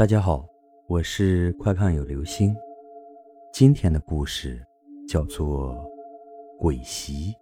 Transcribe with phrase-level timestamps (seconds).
[0.00, 0.48] 大家好，
[0.86, 2.56] 我是快看有流星。
[3.52, 4.66] 今天的故事
[5.06, 5.74] 叫做
[6.58, 7.32] 《鬼袭》。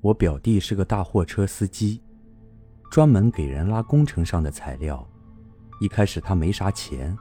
[0.00, 2.00] 我表弟是个大货车司机，
[2.92, 5.04] 专门给人拉工程上的材料。
[5.80, 7.18] 一开始他没啥钱，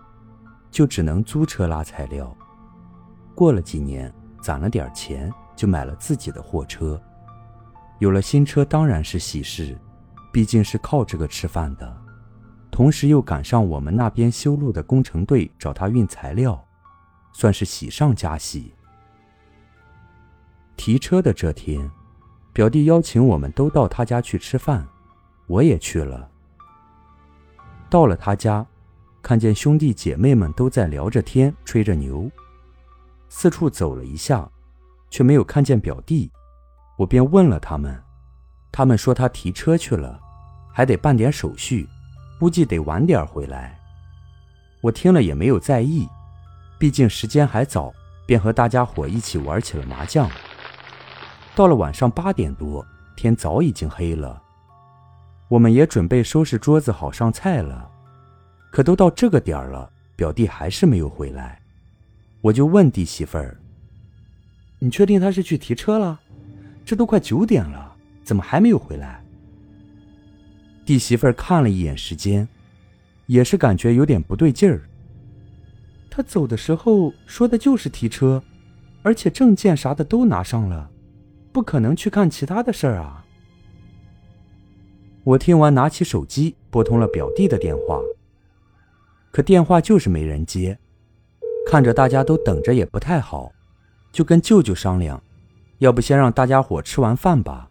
[0.70, 2.32] 就只能租车拉材料。
[3.34, 7.02] 过了几年，攒了点钱，就买了自己的货车。
[7.98, 9.76] 有了新车，当然是喜事。
[10.32, 11.98] 毕竟是靠这个吃饭的，
[12.70, 16.64] 同时又赶上我们那边修路的工程队找他运材料，
[17.34, 18.74] 算是喜上加喜。
[20.78, 21.90] 提车的这天，
[22.54, 24.88] 表弟邀请我们都到他家去吃饭，
[25.48, 26.30] 我也去了。
[27.90, 28.66] 到了他家，
[29.22, 32.30] 看见兄弟姐妹们都在聊着天、吹着牛，
[33.28, 34.50] 四处走了一下，
[35.10, 36.32] 却没有看见表弟，
[36.98, 38.02] 我便问了他们。
[38.72, 40.20] 他们说他提车去了，
[40.72, 41.88] 还得办点手续，
[42.40, 43.78] 估计得晚点回来。
[44.82, 46.08] 我听了也没有在意，
[46.78, 47.94] 毕竟时间还早，
[48.26, 50.30] 便和大家伙一起玩起了麻将。
[51.56, 52.86] 到了晚上八点多，
[53.18, 54.42] 天早已经黑了，
[55.50, 57.92] 我们也准备收拾桌子好上菜了。
[58.72, 61.60] 可都到这个点了，表弟还是没有回来，
[62.40, 63.60] 我就问弟媳妇儿
[64.80, 66.20] ：“你确定他是去提车了？
[66.86, 67.88] 这都快九点了。”
[68.30, 69.26] 怎么还没有回来？
[70.86, 72.48] 弟媳妇看了一眼时间，
[73.26, 74.88] 也是感觉有点不对劲儿。
[76.12, 78.44] 他走的时候说的就是提车，
[79.02, 80.92] 而且证件啥的都拿上了，
[81.52, 83.26] 不可能去干其他的事儿啊。
[85.24, 88.00] 我听完，拿起手机拨通了表弟的电话，
[89.32, 90.78] 可电话就是没人接。
[91.66, 93.52] 看着大家都等着也不太好，
[94.12, 95.20] 就跟舅舅商量，
[95.80, 97.69] 要不先让大家伙吃完饭吧。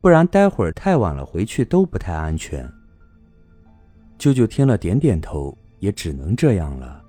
[0.00, 2.66] 不然待会儿太晚了，回去都不太安全。
[4.16, 7.02] 舅舅听了点点头，也只能这样了。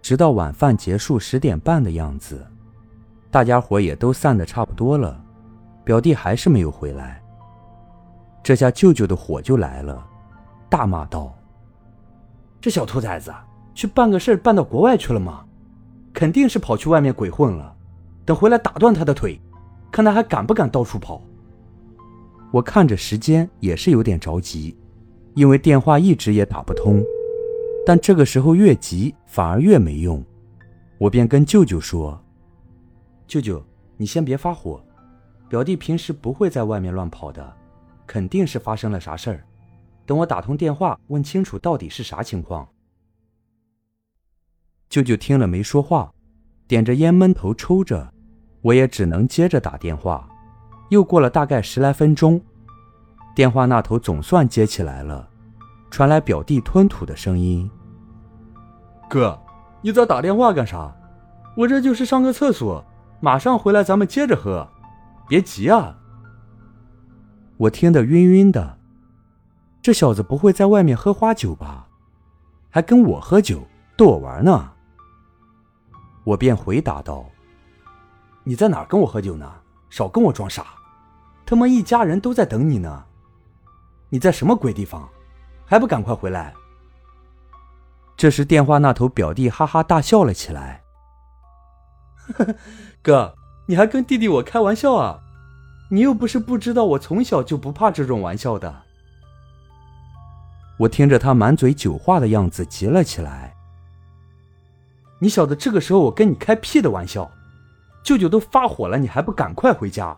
[0.00, 2.44] 直到晚饭结束十点半的样子，
[3.30, 5.24] 大家伙也都散的差不多了，
[5.84, 7.22] 表弟还是没有回来。
[8.42, 10.04] 这下舅舅的火就来了，
[10.68, 11.32] 大骂道
[12.60, 13.32] ：“这小兔崽子，
[13.74, 15.44] 去办个事办到国外去了吗？
[16.12, 17.72] 肯定是跑去外面鬼混了，
[18.24, 19.40] 等回来打断他的腿。”
[19.92, 21.22] 看他还敢不敢到处跑。
[22.50, 24.76] 我看着时间也是有点着急，
[25.34, 27.02] 因为电话一直也打不通。
[27.84, 30.24] 但这个时候越急反而越没用，
[30.98, 32.20] 我便跟舅舅说
[33.26, 33.64] ：“舅舅，
[33.96, 34.84] 你先别发火，
[35.48, 37.54] 表弟平时不会在外面乱跑的，
[38.06, 39.44] 肯定是发生了啥事儿。
[40.06, 42.68] 等我打通电话问清楚到底是啥情况。”
[44.88, 46.12] 舅舅听了没说话，
[46.68, 48.11] 点着烟闷头抽着。
[48.62, 50.28] 我也只能接着打电话，
[50.88, 52.40] 又过了大概十来分钟，
[53.34, 55.28] 电话那头总算接起来了，
[55.90, 57.68] 传来表弟吞吐的声音
[59.10, 59.38] ：“哥，
[59.80, 60.94] 你咋打电话干啥？
[61.56, 62.84] 我这就是上个厕所，
[63.20, 64.66] 马上回来，咱们接着喝，
[65.28, 65.98] 别急啊。”
[67.58, 68.78] 我听得晕晕的，
[69.82, 71.88] 这小子不会在外面喝花酒吧？
[72.70, 74.72] 还跟我喝酒逗我玩呢？
[76.24, 77.26] 我便回答道。
[78.44, 79.50] 你在哪儿跟我喝酒呢？
[79.88, 80.66] 少跟我装傻！
[81.44, 83.04] 他妈一家人都在等你呢。
[84.08, 85.08] 你在什么鬼地方？
[85.64, 86.54] 还不赶快回来！
[88.16, 90.82] 这时电话那头表弟哈哈大笑了起来。
[93.02, 93.34] 哥，
[93.66, 95.20] 你还跟弟弟我开玩笑啊？
[95.90, 98.82] 你又不是不知道，我从小就不怕这种玩笑的。
[100.78, 103.54] 我听着他满嘴酒话的样子，急了起来。
[105.18, 107.30] 你晓得这个时候我跟你开屁的玩笑？
[108.02, 110.16] 舅舅都发火了，你还不赶快回家？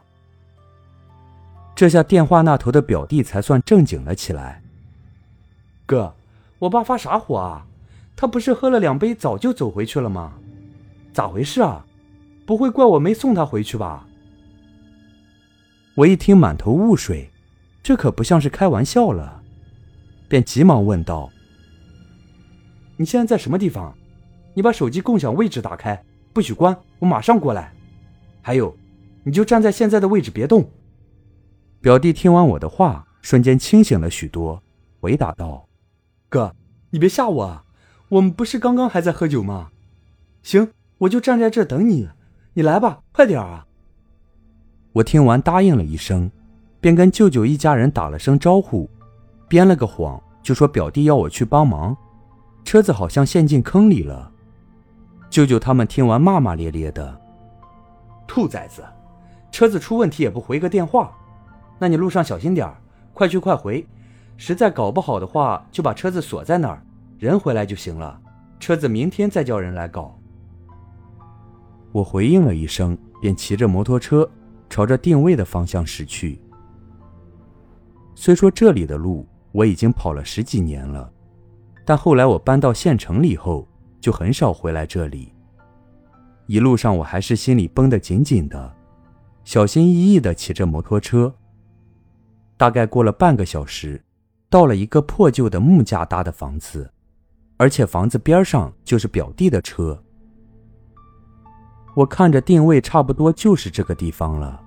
[1.75, 4.62] 这下电话那头的表弟才算正经了起来。
[5.84, 6.15] 哥，
[6.61, 7.67] 我爸发啥火啊？
[8.17, 10.33] 他不是喝了两杯早就走回去了吗？
[11.12, 11.84] 咋回事啊？
[12.47, 14.06] 不会怪我没送他回去吧？
[15.97, 17.31] 我一听满头雾水，
[17.83, 19.43] 这可不像是开玩笑了，
[20.29, 21.31] 便急忙问道
[22.97, 23.94] ：“你现在在什么地方？
[24.55, 26.76] 你把手机共享位置打开。”不许关！
[27.00, 27.74] 我马上过来。
[28.46, 28.76] 还有，
[29.23, 30.69] 你就站在现在的位置，别动。
[31.81, 34.62] 表弟听完我的话，瞬间清醒了许多，
[35.00, 35.67] 回答道
[36.29, 36.55] ：“哥，
[36.91, 37.64] 你别吓我啊！
[38.11, 39.70] 我们不是刚刚还在喝酒吗？
[40.43, 40.69] 行，
[40.99, 42.11] 我就站在这等你。
[42.52, 43.67] 你来吧，快点啊！”
[44.93, 46.31] 我听完答应了一声，
[46.82, 48.90] 便跟舅舅一家人打了声招呼，
[49.49, 51.97] 编了个谎，就说表弟要我去帮忙，
[52.62, 54.31] 车子好像陷进坑里了。
[55.31, 57.19] 舅舅他们听完骂骂咧咧的
[58.26, 58.85] ：“兔崽子，
[59.50, 61.17] 车子出问题也不回个电话，
[61.79, 62.73] 那你路上小心点
[63.12, 63.87] 快去快回，
[64.37, 66.82] 实在搞不好的话，就把车子锁在那儿，
[67.19, 68.21] 人回来就行了。
[68.59, 70.19] 车子明天再叫人来搞。
[71.93, 74.29] 我回应了一声，便骑着摩托车
[74.71, 76.41] 朝着定位的方向驶去。
[78.15, 81.12] 虽说这里的路我已经跑了十几年了，
[81.85, 83.69] 但后来我搬到县城里后，
[84.00, 85.34] 就很少回来这里。
[86.46, 88.75] 一路上我还是心里绷得紧紧的，
[89.44, 91.32] 小心翼翼地骑着摩托车。
[92.56, 94.02] 大概过了半个小时，
[94.49, 96.91] 到了一个破旧的木架搭的房子，
[97.56, 100.00] 而且房子边上就是表弟的车。
[101.96, 104.61] 我看着定位，差不多就是这个地方了。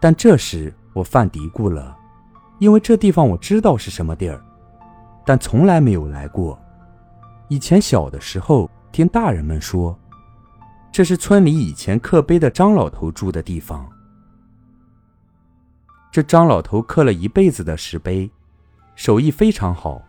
[0.00, 1.96] 但这时我犯嘀咕了，
[2.58, 4.42] 因为这地方我知道是什么地儿，
[5.24, 6.58] 但从来没有来过。
[7.48, 9.98] 以前小的时候听大人们说，
[10.96, 13.86] 这是村里以前刻碑的张老头住的地方。
[16.10, 18.30] 这张老头刻了一辈子的石碑，
[18.94, 20.00] 手艺非常好，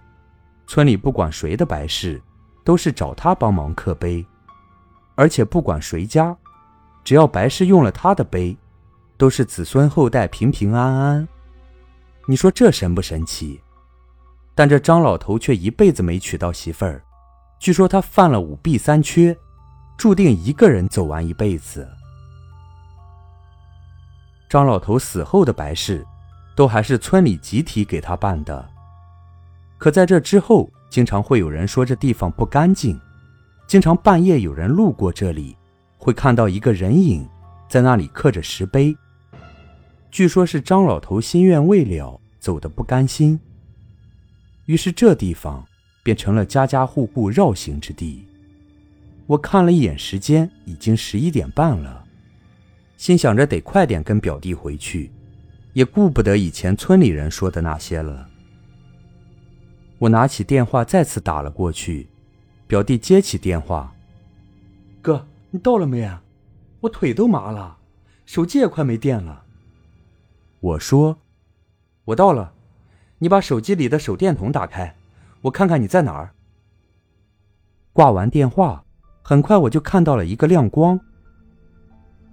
[0.66, 2.22] 村里不管谁的白事，
[2.63, 4.25] 都是找他帮忙刻碑。
[5.16, 6.34] 而且不管谁家，
[7.04, 8.56] 只要白事用了他的碑，
[9.18, 11.28] 都是子孙后代平平安安。
[12.28, 13.60] 你说这神不神奇？
[14.56, 17.04] 但这张老头却一辈子没娶到媳妇儿，
[17.60, 19.38] 据说他犯了五弊三缺，
[19.97, 21.88] 注定一个人走完一辈子。
[24.47, 26.05] 张老头死后的白事，
[26.55, 28.69] 都还是村里集体给他办的。
[29.77, 32.99] 可在这之后，经常会有人说这地方不干净。
[33.67, 35.57] 经常半夜有人路过这里，
[35.97, 37.27] 会看到一个人影
[37.67, 38.95] 在那里刻着石碑。
[40.09, 43.38] 据说是张老头心愿未了，走得不甘心，
[44.65, 45.65] 于是这地方
[46.01, 48.25] 便成了家家户户绕行之地。
[49.27, 52.06] 我看了一眼时间，已经十一点半了，
[52.95, 55.12] 心想着得快点跟表弟回去，
[55.74, 58.29] 也顾不得以前村里人说的那些了。
[60.00, 62.07] 我拿起电话再次打了过去。
[62.68, 63.95] 表弟接起电话
[65.01, 66.21] ：“哥，你到了没啊？
[66.81, 67.77] 我腿都麻了，
[68.25, 69.45] 手机也快没电了。”
[70.59, 71.19] 我说
[72.06, 72.53] ：“我到了，
[73.19, 74.97] 你把手机里的手电筒打开，
[75.44, 76.33] 我看看你在哪儿。”
[77.94, 78.83] 挂完电话，
[79.29, 80.97] 很快我就看到了一个亮光，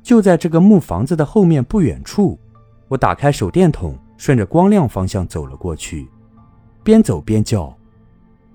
[0.00, 2.38] 就在这个木房子的后面不远处。
[2.86, 6.08] 我打开手电筒，顺着光亮方向走了过去，
[6.84, 7.76] 边走边叫：“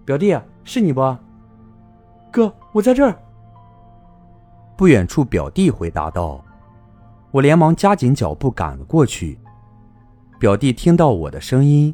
[0.06, 1.01] 表弟，是你不？”
[2.31, 3.13] 哥，我在这儿。
[4.77, 6.41] 不远处，表弟回答道
[7.31, 9.38] ：“我连忙加紧脚步赶了过去。”
[10.39, 11.94] 表弟听到我的声音，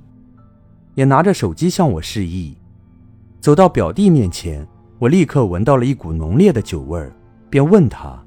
[0.93, 2.55] 也拿着手机向我示意。
[3.41, 7.13] 走到表弟面前，我立刻闻到了一股浓烈的酒味儿，
[7.49, 8.23] 便问他：“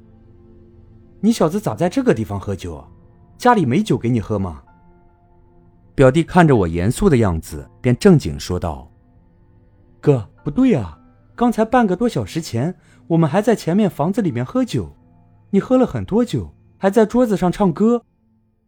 [1.19, 2.83] 你小子咋在这个地方喝酒？
[3.37, 4.61] 家里没酒给你喝吗？”
[5.95, 8.89] 表弟看着我严肃的样子，便正经说道
[9.99, 10.95] ：“哥，不对呀。”
[11.35, 12.75] 刚才半个多小时前，
[13.07, 14.93] 我们还在前面房子里面喝酒，
[15.51, 18.03] 你喝了很多酒，还在桌子上唱歌，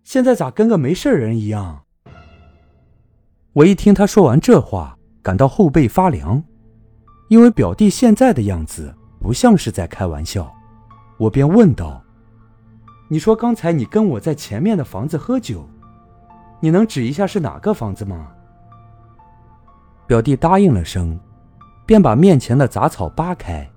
[0.05, 1.83] 现在咋跟个没事人一样？
[3.51, 6.41] 我一听他说完这话，感到后背发凉，
[7.31, 10.53] 因为表弟现在的样子不像是在开玩笑，
[11.15, 12.03] 我便问道
[13.07, 15.65] ：“你说刚才你跟我在前面的房子喝酒，
[16.59, 18.33] 你能指一下是哪个房子吗？”
[20.05, 21.17] 表弟答应了声。
[21.85, 23.69] 便把面前的杂草扒开，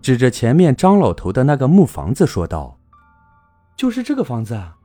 [0.00, 2.76] 指着前面张老头的那个木房子说道
[3.76, 4.76] ：“就是这个房子啊。”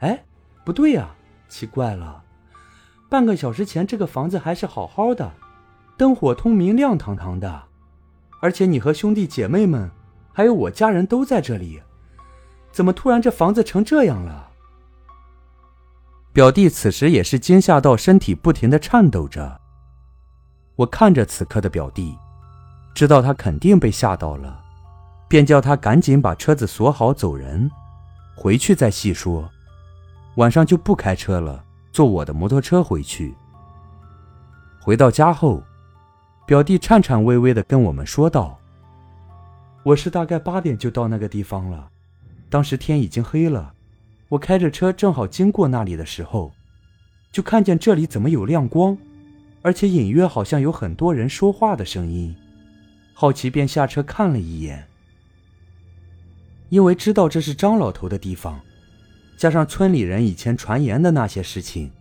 [0.00, 0.24] 哎，
[0.64, 1.10] 不对呀，
[1.48, 2.22] 奇怪了，
[3.08, 5.30] 半个小时前这个房子还是好好的，
[6.00, 7.64] 灯火通明、亮堂堂的，
[8.40, 9.90] 而且你和兄弟姐妹们，
[10.32, 11.82] 还有我家人都在这里，
[12.72, 14.48] 怎么突然这房子成这样了？
[16.32, 19.60] 表弟此时也是惊吓到身体不停的颤抖着。
[20.76, 22.16] 我看着此刻的表弟，
[22.94, 24.58] 知道他肯定被吓到了，
[25.28, 27.70] 便叫他赶紧把车子锁好走人，
[28.34, 29.50] 回去再细说。
[30.36, 33.34] 晚上就不开车了，坐我的摩托车回去。
[34.80, 35.62] 回到家后，
[36.50, 38.58] 表弟颤颤巍巍地跟我们说道
[39.86, 41.88] ：“我是大概八点就到那个地方了，
[42.48, 43.72] 当时天已经黑了，
[44.28, 46.50] 我开着车正好经过那里的时候，
[47.30, 48.98] 就看见这里怎么有亮光。”
[49.62, 52.34] 而且隐约好像有很多人说话的声音，
[53.14, 54.84] 好奇便下车看了一眼。
[56.68, 58.60] 因为知道这是张老头的地方，
[59.36, 61.92] 加上村里人以前传言的那些事情，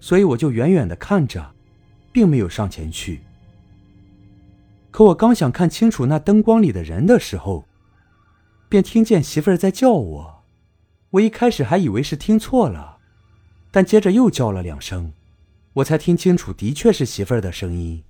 [0.00, 1.54] 所以我就远远的看着，
[2.12, 3.22] 并没有上前去。
[4.96, 7.66] 可我刚想看清楚那灯光里的人的时候，
[8.66, 10.42] 便听见媳妇儿在叫我。
[11.10, 12.96] 我一开始还以为是听错了，
[13.70, 15.12] 但接着又叫了两声。
[15.74, 18.02] 我才听清楚，的确是媳妇儿的声音。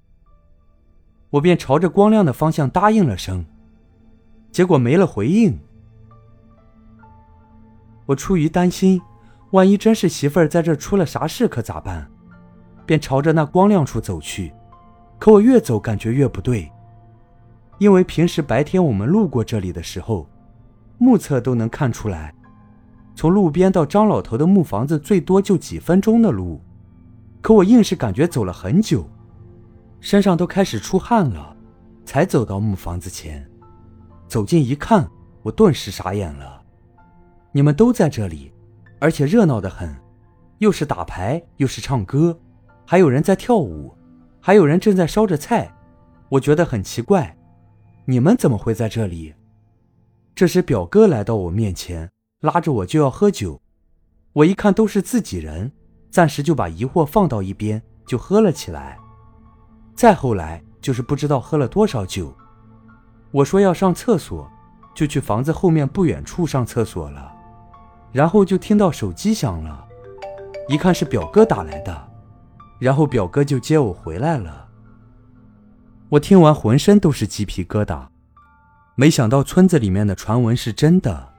[1.30, 3.44] 我便朝着光亮的方向答应了声，
[4.52, 5.58] 结果没了回应。
[8.06, 9.02] 我出于担心，
[9.50, 12.08] 万一真是媳妇儿在这出了啥事，可咋办？
[12.86, 14.52] 便朝着那光亮处走去。
[15.18, 16.70] 可我越走，感觉越不对，
[17.78, 20.26] 因为平时白天我们路过这里的时候，
[20.98, 22.34] 目测都能看出来，
[23.14, 26.60] 从路边到张老头的木房子最多就几分钟的路。
[27.42, 29.08] 可我硬是感觉走了很久，
[30.00, 31.54] 身上都开始出汗了，
[32.04, 33.46] 才走到木房子前。
[34.26, 35.08] 走近一看，
[35.42, 36.62] 我顿时傻眼了。
[37.52, 38.52] 你们都在这里，
[38.98, 39.94] 而且热闹得很，
[40.58, 42.36] 又是打牌，又是唱歌，
[42.84, 43.94] 还有人在跳舞，
[44.40, 45.72] 还有人正在烧着菜。
[46.28, 47.36] 我觉得很奇怪，
[48.08, 49.34] 你们怎么会在这里？
[50.32, 52.08] 这时，表哥来到我面前，
[52.40, 53.60] 拉着我就要喝酒。
[54.32, 55.72] 我一看都是自己人。
[56.08, 58.96] 暂时就把疑惑放到一边，就喝了起来。
[59.94, 62.34] 再后来就是不知道喝了多少酒。
[63.32, 64.48] 我说要上厕所，
[64.94, 67.30] 就去房子后面不远处上厕所了。
[68.12, 69.86] 然后就听到手机响了，
[70.68, 72.08] 一看是表哥打来的，
[72.78, 74.65] 然后表哥就接我回来了。
[76.08, 78.06] 我听完浑身都是鸡皮疙瘩，
[78.94, 81.34] 没想到村子里面的传闻是真的。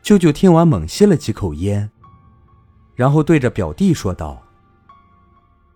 [0.00, 1.90] 舅舅听完猛吸了几口烟。
[2.94, 4.40] 然后对着表弟说道：“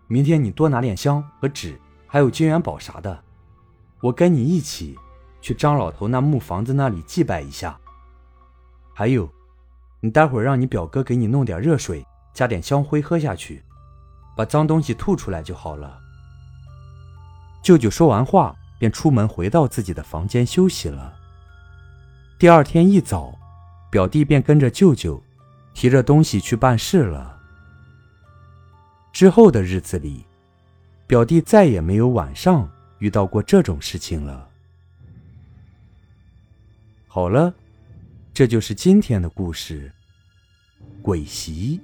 [0.07, 3.21] 明天你多拿点香和纸，还有金元宝啥的，
[4.01, 4.97] 我跟你一起
[5.41, 7.77] 去张老头那木房子那里祭拜一下。
[8.95, 9.29] 还有，
[10.01, 13.65] 你待会儿让你表哥给你弄点热水，加点香灰喝下去，
[14.37, 15.99] 把脏东西吐出来就好了。”
[17.65, 21.13] 舅舅说完话，便出门回到自己的房间休息了。
[22.39, 23.37] 第二天一早，
[23.91, 25.21] 表弟便跟着舅舅。
[25.75, 27.37] 提着东西去办事了。
[29.13, 30.25] 之后的日子里，
[31.05, 34.49] 表弟再也没有晚上遇到过这种事情了。
[37.09, 37.53] 好了，
[38.33, 39.91] 这就是今天的故事——
[41.03, 41.81] 鬼袭。